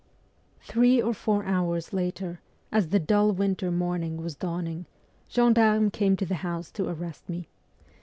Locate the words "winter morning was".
3.33-4.33